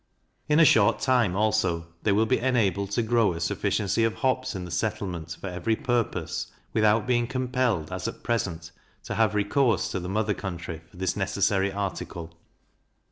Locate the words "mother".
10.09-10.33